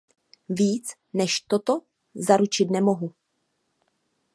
Víc 0.49 0.93
než 1.13 1.39
toto 1.41 1.81
zaručit 2.15 2.69
nemohu. 2.69 3.13